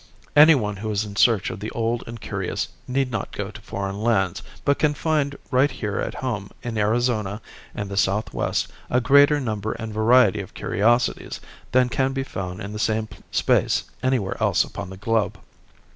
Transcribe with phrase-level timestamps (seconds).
[0.35, 4.01] Anyone who is in search of the old and curious, need not go to foreign
[4.01, 7.39] lands, but can find right here at home in Arizona
[7.75, 11.39] and the southwest, a greater number and variety of curiosities
[11.71, 15.37] than can be found in the same space anywhere else upon the globe.